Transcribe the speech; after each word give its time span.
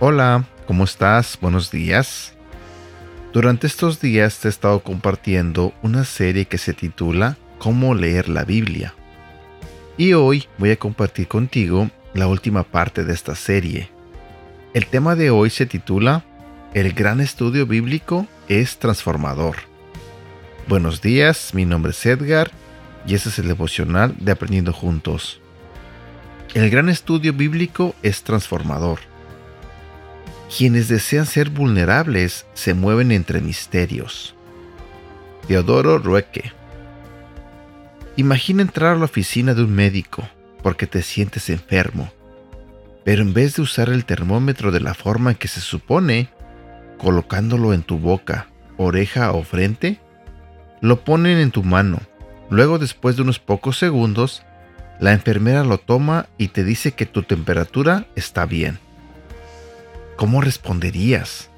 Hola, 0.00 0.44
¿cómo 0.66 0.82
estás? 0.82 1.38
Buenos 1.40 1.70
días. 1.70 2.32
Durante 3.32 3.68
estos 3.68 4.00
días 4.00 4.40
te 4.40 4.48
he 4.48 4.50
estado 4.50 4.82
compartiendo 4.82 5.72
una 5.82 6.04
serie 6.04 6.46
que 6.46 6.58
se 6.58 6.74
titula 6.74 7.38
Cómo 7.58 7.94
leer 7.94 8.28
la 8.28 8.44
Biblia. 8.44 8.92
Y 9.96 10.14
hoy 10.14 10.48
voy 10.58 10.72
a 10.72 10.76
compartir 10.76 11.28
contigo 11.28 11.90
la 12.12 12.26
última 12.26 12.64
parte 12.64 13.04
de 13.04 13.12
esta 13.12 13.36
serie. 13.36 13.88
El 14.74 14.86
tema 14.86 15.14
de 15.14 15.30
hoy 15.30 15.48
se 15.48 15.64
titula 15.64 16.24
El 16.74 16.92
gran 16.92 17.20
estudio 17.20 17.64
bíblico 17.64 18.26
es 18.48 18.78
transformador. 18.78 19.58
Buenos 20.66 21.02
días, 21.02 21.54
mi 21.54 21.66
nombre 21.66 21.92
es 21.92 22.04
Edgar 22.04 22.50
y 23.06 23.14
este 23.14 23.28
es 23.28 23.38
el 23.38 23.46
devocional 23.46 24.12
de 24.18 24.32
Aprendiendo 24.32 24.72
Juntos. 24.72 25.40
El 26.52 26.68
gran 26.68 26.88
estudio 26.88 27.32
bíblico 27.32 27.94
es 28.02 28.24
transformador. 28.24 29.13
Quienes 30.48 30.88
desean 30.88 31.26
ser 31.26 31.50
vulnerables 31.50 32.46
se 32.54 32.74
mueven 32.74 33.12
entre 33.12 33.40
misterios. 33.40 34.34
Teodoro 35.48 35.98
Rueque. 35.98 36.52
Imagina 38.16 38.62
entrar 38.62 38.94
a 38.94 38.98
la 38.98 39.06
oficina 39.06 39.54
de 39.54 39.64
un 39.64 39.74
médico 39.74 40.28
porque 40.62 40.86
te 40.86 41.02
sientes 41.02 41.50
enfermo, 41.50 42.12
pero 43.04 43.22
en 43.22 43.34
vez 43.34 43.56
de 43.56 43.62
usar 43.62 43.88
el 43.88 44.04
termómetro 44.04 44.70
de 44.70 44.80
la 44.80 44.94
forma 44.94 45.32
en 45.32 45.36
que 45.36 45.48
se 45.48 45.60
supone, 45.60 46.28
colocándolo 46.98 47.74
en 47.74 47.82
tu 47.82 47.98
boca, 47.98 48.48
oreja 48.76 49.32
o 49.32 49.42
frente, 49.42 50.00
lo 50.80 51.04
ponen 51.04 51.38
en 51.38 51.50
tu 51.50 51.62
mano. 51.62 52.00
Luego, 52.50 52.78
después 52.78 53.16
de 53.16 53.22
unos 53.22 53.38
pocos 53.38 53.78
segundos, 53.78 54.42
la 55.00 55.12
enfermera 55.12 55.64
lo 55.64 55.78
toma 55.78 56.26
y 56.38 56.48
te 56.48 56.62
dice 56.62 56.92
que 56.92 57.06
tu 57.06 57.22
temperatura 57.22 58.06
está 58.14 58.46
bien. 58.46 58.78
¿Cómo 60.16 60.40
responderías? 60.40 61.50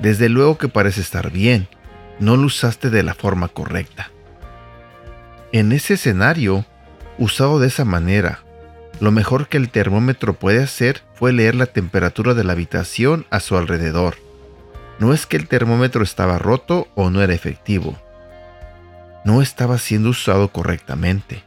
Desde 0.00 0.28
luego 0.28 0.58
que 0.58 0.68
parece 0.68 1.00
estar 1.00 1.30
bien, 1.30 1.68
no 2.18 2.36
lo 2.36 2.46
usaste 2.46 2.90
de 2.90 3.02
la 3.02 3.14
forma 3.14 3.48
correcta. 3.48 4.10
En 5.52 5.72
ese 5.72 5.94
escenario, 5.94 6.64
usado 7.18 7.58
de 7.58 7.68
esa 7.68 7.84
manera, 7.84 8.40
lo 9.00 9.10
mejor 9.10 9.48
que 9.48 9.58
el 9.58 9.68
termómetro 9.68 10.34
puede 10.34 10.62
hacer 10.62 11.02
fue 11.14 11.32
leer 11.32 11.54
la 11.54 11.66
temperatura 11.66 12.34
de 12.34 12.44
la 12.44 12.52
habitación 12.52 13.26
a 13.30 13.40
su 13.40 13.56
alrededor. 13.56 14.16
No 14.98 15.12
es 15.12 15.26
que 15.26 15.36
el 15.36 15.48
termómetro 15.48 16.02
estaba 16.02 16.38
roto 16.38 16.88
o 16.94 17.10
no 17.10 17.20
era 17.20 17.34
efectivo. 17.34 17.98
No 19.24 19.42
estaba 19.42 19.78
siendo 19.78 20.10
usado 20.10 20.48
correctamente. 20.48 21.44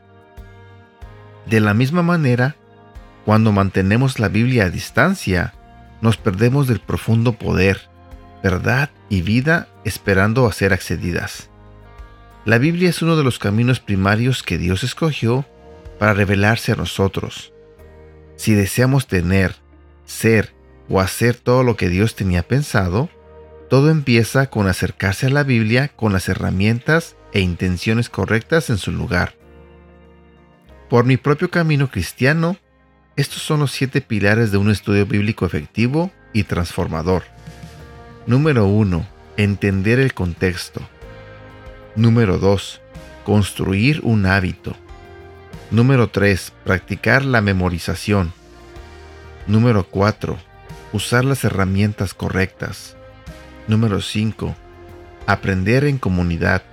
De 1.45 1.59
la 1.59 1.73
misma 1.73 2.03
manera, 2.03 2.55
cuando 3.25 3.51
mantenemos 3.51 4.19
la 4.19 4.27
Biblia 4.27 4.65
a 4.65 4.69
distancia, 4.69 5.53
nos 6.05 6.17
perdemos 6.17 6.67
del 6.67 6.79
profundo 6.79 7.33
poder, 7.33 7.89
verdad 8.43 8.91
y 9.09 9.23
vida 9.23 9.67
esperando 9.85 10.45
a 10.45 10.53
ser 10.53 10.71
accedidas. 10.71 11.49
La 12.45 12.59
Biblia 12.59 12.89
es 12.89 13.01
uno 13.01 13.17
de 13.17 13.23
los 13.23 13.39
caminos 13.39 13.79
primarios 13.79 14.43
que 14.43 14.59
Dios 14.59 14.83
escogió 14.83 15.45
para 15.97 16.13
revelarse 16.13 16.71
a 16.71 16.75
nosotros. 16.75 17.53
Si 18.35 18.53
deseamos 18.53 19.07
tener, 19.07 19.55
ser 20.05 20.53
o 20.89 21.01
hacer 21.01 21.37
todo 21.37 21.63
lo 21.63 21.75
que 21.75 21.89
Dios 21.89 22.15
tenía 22.15 22.43
pensado, 22.43 23.09
todo 23.67 23.89
empieza 23.89 24.51
con 24.51 24.67
acercarse 24.67 25.25
a 25.25 25.31
la 25.31 25.41
Biblia 25.41 25.87
con 25.87 26.13
las 26.13 26.29
herramientas 26.29 27.15
e 27.33 27.39
intenciones 27.39 28.09
correctas 28.09 28.69
en 28.69 28.77
su 28.77 28.91
lugar. 28.91 29.33
Por 30.87 31.03
mi 31.05 31.17
propio 31.17 31.49
camino 31.49 31.89
cristiano, 31.89 32.57
estos 33.15 33.41
son 33.41 33.61
los 33.61 33.71
siete 33.71 34.01
pilares 34.01 34.51
de 34.51 34.57
un 34.57 34.69
estudio 34.69 35.05
bíblico 35.05 35.45
efectivo 35.45 36.11
y 36.33 36.43
transformador. 36.43 37.23
Número 38.27 38.65
1. 38.65 39.07
Entender 39.37 39.99
el 39.99 40.13
contexto. 40.13 40.81
Número 41.95 42.39
2. 42.39 42.81
Construir 43.23 44.01
un 44.03 44.25
hábito. 44.25 44.75
Número 45.71 46.09
3. 46.09 46.51
Practicar 46.65 47.23
la 47.23 47.39
memorización. 47.39 48.33
Número 49.47 49.87
4. 49.87 50.37
Usar 50.91 51.23
las 51.23 51.45
herramientas 51.45 52.13
correctas. 52.13 52.97
Número 53.69 54.01
5. 54.01 54.53
Aprender 55.25 55.85
en 55.85 55.99
comunidad. 55.99 56.63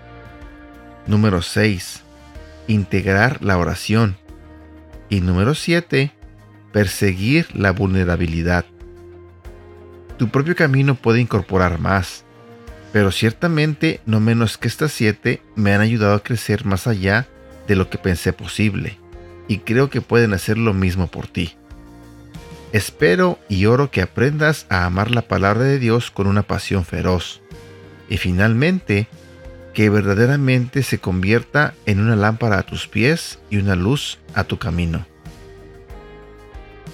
Número 1.07 1.41
6. 1.41 2.03
Integrar 2.67 3.45
la 3.45 3.59
oración. 3.59 4.17
Y 5.09 5.21
número 5.21 5.55
7 5.55 6.11
perseguir 6.73 7.47
la 7.55 7.73
vulnerabilidad. 7.73 8.65
Tu 10.19 10.29
propio 10.29 10.57
camino 10.57 10.95
puede 10.95 11.21
incorporar 11.21 11.79
más, 11.79 12.25
pero 12.93 13.11
ciertamente 13.11 14.01
no 14.07 14.21
menos 14.21 14.59
que 14.59 14.69
estas 14.69 14.93
siete 14.93 15.43
me 15.57 15.75
han 15.75 15.81
ayudado 15.81 16.15
a 16.15 16.23
crecer 16.23 16.65
más 16.65 16.87
allá 16.87 17.27
de 17.67 17.77
lo 17.77 17.89
que 17.91 17.99
pensé 17.99 18.33
posible, 18.33 18.99
y 19.49 19.59
creo 19.59 19.91
que 19.91 20.01
pueden 20.01 20.33
hacer 20.35 20.59
lo 20.59 20.75
mismo 20.75 21.07
por 21.09 21.27
ti. 21.27 21.55
Espero 22.73 23.39
y 23.49 23.67
oro 23.67 23.91
que 23.91 24.03
aprendas 24.03 24.67
a 24.69 24.87
amar 24.87 25.11
la 25.11 25.23
palabra 25.23 25.65
de 25.65 25.79
Dios 25.79 26.11
con 26.11 26.27
una 26.27 26.43
pasión 26.43 26.85
feroz, 26.85 27.43
y 28.09 28.17
finalmente, 28.17 29.09
que 29.75 29.89
verdaderamente 29.89 30.83
se 30.83 30.99
convierta 30.99 31.75
en 31.87 32.01
una 32.01 32.17
lámpara 32.17 32.59
a 32.59 32.63
tus 32.63 32.89
pies 32.89 33.39
y 33.49 33.57
una 33.57 33.75
luz 33.75 34.19
a 34.35 34.45
tu 34.45 34.59
camino. 34.59 35.07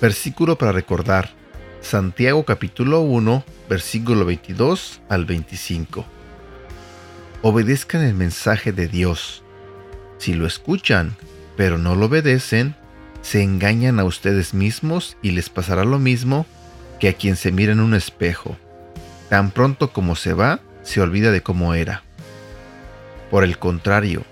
Versículo 0.00 0.56
para 0.56 0.70
recordar. 0.70 1.30
Santiago 1.80 2.44
capítulo 2.44 3.00
1, 3.00 3.44
versículo 3.68 4.24
22 4.24 5.00
al 5.08 5.24
25. 5.24 6.04
Obedezcan 7.42 8.02
el 8.02 8.14
mensaje 8.14 8.72
de 8.72 8.86
Dios. 8.86 9.42
Si 10.18 10.34
lo 10.34 10.46
escuchan, 10.46 11.16
pero 11.56 11.78
no 11.78 11.96
lo 11.96 12.06
obedecen, 12.06 12.76
se 13.22 13.42
engañan 13.42 13.98
a 13.98 14.04
ustedes 14.04 14.54
mismos 14.54 15.16
y 15.20 15.32
les 15.32 15.50
pasará 15.50 15.84
lo 15.84 15.98
mismo 15.98 16.46
que 17.00 17.08
a 17.08 17.14
quien 17.14 17.34
se 17.34 17.50
mira 17.50 17.72
en 17.72 17.80
un 17.80 17.94
espejo. 17.94 18.56
Tan 19.28 19.50
pronto 19.50 19.92
como 19.92 20.14
se 20.14 20.32
va, 20.32 20.60
se 20.82 21.00
olvida 21.00 21.32
de 21.32 21.42
cómo 21.42 21.74
era. 21.74 22.04
Por 23.32 23.42
el 23.42 23.58
contrario, 23.58 24.22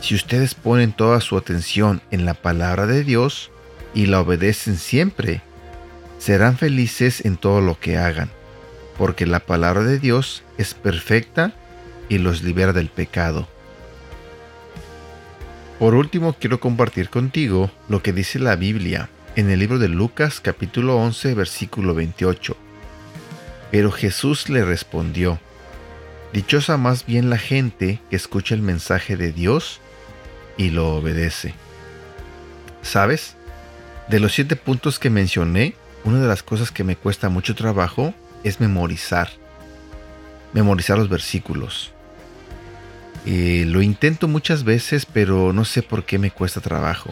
si 0.00 0.16
ustedes 0.16 0.54
ponen 0.54 0.92
toda 0.92 1.20
su 1.20 1.36
atención 1.36 2.02
en 2.10 2.24
la 2.24 2.34
palabra 2.34 2.86
de 2.86 3.04
Dios, 3.04 3.52
y 3.94 4.06
la 4.06 4.20
obedecen 4.20 4.76
siempre, 4.76 5.40
serán 6.18 6.58
felices 6.58 7.24
en 7.24 7.36
todo 7.36 7.60
lo 7.60 7.78
que 7.78 7.96
hagan, 7.96 8.30
porque 8.98 9.26
la 9.26 9.40
palabra 9.40 9.84
de 9.84 9.98
Dios 9.98 10.42
es 10.58 10.74
perfecta 10.74 11.52
y 12.08 12.18
los 12.18 12.42
libera 12.42 12.72
del 12.72 12.88
pecado. 12.88 13.48
Por 15.78 15.94
último, 15.94 16.34
quiero 16.34 16.60
compartir 16.60 17.08
contigo 17.08 17.70
lo 17.88 18.02
que 18.02 18.12
dice 18.12 18.38
la 18.38 18.56
Biblia 18.56 19.08
en 19.36 19.50
el 19.50 19.58
libro 19.58 19.78
de 19.78 19.88
Lucas 19.88 20.40
capítulo 20.40 20.96
11 20.96 21.34
versículo 21.34 21.94
28. 21.94 22.56
Pero 23.70 23.90
Jesús 23.90 24.48
le 24.48 24.64
respondió, 24.64 25.40
Dichosa 26.32 26.76
más 26.76 27.06
bien 27.06 27.30
la 27.30 27.38
gente 27.38 28.00
que 28.10 28.16
escucha 28.16 28.54
el 28.54 28.62
mensaje 28.62 29.16
de 29.16 29.32
Dios 29.32 29.80
y 30.56 30.70
lo 30.70 30.96
obedece. 30.96 31.54
¿Sabes? 32.82 33.36
De 34.08 34.20
los 34.20 34.34
siete 34.34 34.56
puntos 34.56 34.98
que 34.98 35.10
mencioné, 35.10 35.74
una 36.04 36.20
de 36.20 36.28
las 36.28 36.42
cosas 36.42 36.70
que 36.70 36.84
me 36.84 36.96
cuesta 36.96 37.28
mucho 37.28 37.54
trabajo 37.54 38.14
es 38.42 38.60
memorizar. 38.60 39.30
Memorizar 40.52 40.98
los 40.98 41.08
versículos. 41.08 41.92
Eh, 43.26 43.64
lo 43.66 43.80
intento 43.80 44.28
muchas 44.28 44.64
veces, 44.64 45.06
pero 45.06 45.54
no 45.54 45.64
sé 45.64 45.82
por 45.82 46.04
qué 46.04 46.18
me 46.18 46.30
cuesta 46.30 46.60
trabajo. 46.60 47.10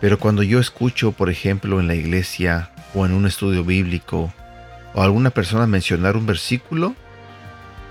Pero 0.00 0.18
cuando 0.18 0.42
yo 0.42 0.58
escucho, 0.58 1.12
por 1.12 1.28
ejemplo, 1.28 1.78
en 1.78 1.86
la 1.86 1.94
iglesia 1.94 2.70
o 2.94 3.04
en 3.04 3.12
un 3.12 3.26
estudio 3.26 3.62
bíblico, 3.62 4.32
o 4.94 5.02
alguna 5.02 5.30
persona 5.30 5.66
mencionar 5.66 6.16
un 6.16 6.26
versículo, 6.26 6.94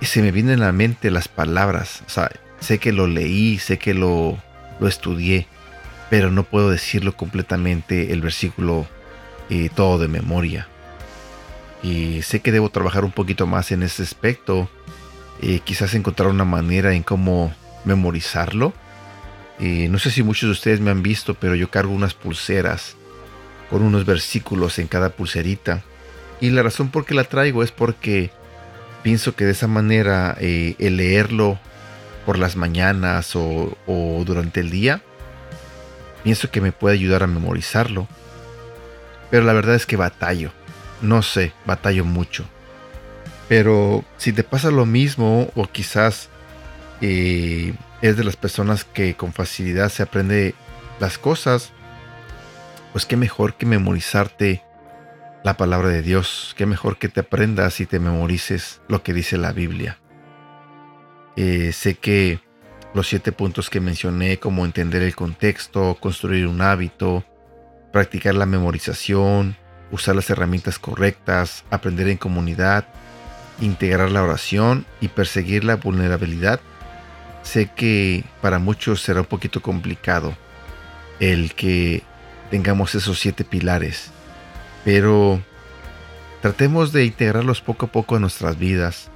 se 0.00 0.20
me 0.20 0.32
vienen 0.32 0.60
a 0.60 0.66
la 0.66 0.72
mente 0.72 1.10
las 1.10 1.28
palabras. 1.28 2.02
O 2.06 2.10
sea, 2.10 2.30
sé 2.60 2.78
que 2.78 2.92
lo 2.92 3.06
leí, 3.06 3.58
sé 3.58 3.78
que 3.78 3.94
lo, 3.94 4.38
lo 4.80 4.88
estudié, 4.88 5.46
pero 6.12 6.30
no 6.30 6.44
puedo 6.44 6.68
decirlo 6.68 7.16
completamente 7.16 8.12
el 8.12 8.20
versículo 8.20 8.86
eh, 9.48 9.70
todo 9.74 9.96
de 9.96 10.08
memoria. 10.08 10.68
Y 11.82 12.20
sé 12.20 12.40
que 12.40 12.52
debo 12.52 12.68
trabajar 12.68 13.06
un 13.06 13.12
poquito 13.12 13.46
más 13.46 13.72
en 13.72 13.82
ese 13.82 14.02
aspecto. 14.02 14.68
Eh, 15.40 15.60
quizás 15.64 15.94
encontrar 15.94 16.28
una 16.28 16.44
manera 16.44 16.92
en 16.92 17.02
cómo 17.02 17.54
memorizarlo. 17.86 18.74
Eh, 19.58 19.88
no 19.88 19.98
sé 19.98 20.10
si 20.10 20.22
muchos 20.22 20.48
de 20.48 20.52
ustedes 20.52 20.80
me 20.80 20.90
han 20.90 21.02
visto, 21.02 21.32
pero 21.32 21.54
yo 21.54 21.70
cargo 21.70 21.94
unas 21.94 22.12
pulseras 22.12 22.94
con 23.70 23.80
unos 23.80 24.04
versículos 24.04 24.78
en 24.78 24.88
cada 24.88 25.08
pulserita. 25.08 25.82
Y 26.42 26.50
la 26.50 26.62
razón 26.62 26.90
por 26.90 27.06
qué 27.06 27.14
la 27.14 27.24
traigo 27.24 27.62
es 27.62 27.72
porque 27.72 28.30
pienso 29.02 29.34
que 29.34 29.46
de 29.46 29.52
esa 29.52 29.66
manera 29.66 30.36
el 30.38 30.96
leerlo 30.98 31.58
por 32.26 32.38
las 32.38 32.54
mañanas 32.54 33.34
o 33.34 34.22
durante 34.26 34.60
el 34.60 34.68
día 34.68 35.00
Pienso 36.22 36.50
que 36.50 36.60
me 36.60 36.72
puede 36.72 36.94
ayudar 36.94 37.22
a 37.22 37.26
memorizarlo, 37.26 38.08
pero 39.30 39.44
la 39.44 39.52
verdad 39.52 39.74
es 39.74 39.86
que 39.86 39.96
batallo. 39.96 40.52
no 41.00 41.22
sé, 41.22 41.52
batallo 41.66 42.04
mucho. 42.04 42.44
Pero 43.48 44.04
si 44.18 44.32
te 44.32 44.44
pasa 44.44 44.70
lo 44.70 44.86
mismo 44.86 45.50
o 45.56 45.66
quizás 45.66 46.28
eh, 47.00 47.74
es 48.00 48.16
de 48.16 48.24
las 48.24 48.36
personas 48.36 48.84
que 48.84 49.14
con 49.14 49.32
facilidad 49.32 49.88
se 49.88 50.04
aprende 50.04 50.54
las 51.00 51.18
cosas, 51.18 51.72
pues 52.92 53.04
qué 53.04 53.16
mejor 53.16 53.54
que 53.54 53.66
memorizarte 53.66 54.62
la 55.44 55.56
palabra 55.56 55.88
de 55.88 56.02
Dios, 56.02 56.54
qué 56.56 56.66
mejor 56.66 56.98
que 56.98 57.08
te 57.08 57.20
aprendas 57.20 57.80
y 57.80 57.86
te 57.86 57.98
memorices 57.98 58.80
lo 58.88 59.02
que 59.02 59.12
dice 59.12 59.38
la 59.38 59.52
Biblia. 59.52 59.98
Eh, 61.36 61.72
sé 61.72 61.94
que 61.94 62.40
los 62.94 63.08
siete 63.08 63.32
puntos 63.32 63.70
que 63.70 63.80
mencioné, 63.80 64.38
como 64.38 64.64
entender 64.64 65.02
el 65.02 65.14
contexto, 65.14 65.96
construir 66.00 66.46
un 66.46 66.60
hábito, 66.60 67.24
practicar 67.92 68.34
la 68.34 68.46
memorización, 68.46 69.56
usar 69.90 70.16
las 70.16 70.28
herramientas 70.30 70.78
correctas, 70.78 71.64
aprender 71.70 72.08
en 72.08 72.18
comunidad, 72.18 72.86
integrar 73.60 74.10
la 74.10 74.22
oración 74.22 74.86
y 75.00 75.08
perseguir 75.08 75.64
la 75.64 75.76
vulnerabilidad, 75.76 76.60
sé 77.42 77.70
que 77.74 78.24
para 78.40 78.58
muchos 78.58 79.02
será 79.02 79.20
un 79.20 79.26
poquito 79.26 79.60
complicado 79.60 80.36
el 81.20 81.54
que 81.54 82.02
tengamos 82.50 82.94
esos 82.94 83.20
siete 83.20 83.44
pilares, 83.44 84.10
pero 84.84 85.40
tratemos 86.40 86.92
de 86.92 87.04
integrarlos 87.04 87.60
poco 87.60 87.86
a 87.86 87.92
poco 87.92 88.16
en 88.16 88.22
nuestras 88.22 88.58
vidas. 88.58 89.10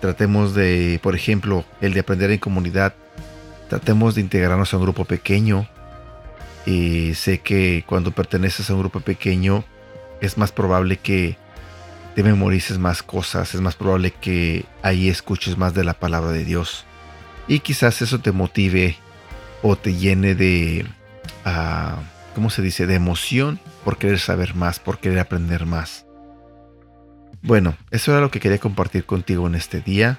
Tratemos 0.00 0.54
de, 0.54 1.00
por 1.02 1.14
ejemplo, 1.14 1.64
el 1.80 1.94
de 1.94 2.00
aprender 2.00 2.30
en 2.30 2.38
comunidad. 2.38 2.94
Tratemos 3.68 4.14
de 4.14 4.20
integrarnos 4.20 4.72
a 4.72 4.76
un 4.76 4.82
grupo 4.82 5.04
pequeño. 5.04 5.68
Y 6.64 7.14
sé 7.14 7.40
que 7.40 7.84
cuando 7.86 8.10
perteneces 8.10 8.70
a 8.70 8.74
un 8.74 8.80
grupo 8.80 9.00
pequeño 9.00 9.64
es 10.20 10.36
más 10.38 10.52
probable 10.52 10.96
que 10.96 11.36
te 12.14 12.22
memorices 12.22 12.78
más 12.78 13.02
cosas, 13.02 13.54
es 13.54 13.60
más 13.60 13.76
probable 13.76 14.10
que 14.10 14.64
ahí 14.82 15.08
escuches 15.08 15.58
más 15.58 15.74
de 15.74 15.84
la 15.84 15.94
palabra 15.94 16.32
de 16.32 16.44
Dios. 16.44 16.84
Y 17.46 17.60
quizás 17.60 18.02
eso 18.02 18.20
te 18.20 18.32
motive 18.32 18.96
o 19.62 19.76
te 19.76 19.94
llene 19.94 20.34
de, 20.34 20.86
uh, 21.44 22.00
¿cómo 22.34 22.50
se 22.50 22.62
dice?, 22.62 22.86
de 22.86 22.94
emoción 22.94 23.60
por 23.84 23.98
querer 23.98 24.18
saber 24.18 24.54
más, 24.54 24.80
por 24.80 24.98
querer 24.98 25.18
aprender 25.18 25.66
más. 25.66 26.06
Bueno, 27.42 27.76
eso 27.90 28.12
era 28.12 28.20
lo 28.20 28.30
que 28.30 28.40
quería 28.40 28.58
compartir 28.58 29.04
contigo 29.04 29.46
en 29.46 29.54
este 29.54 29.80
día. 29.80 30.18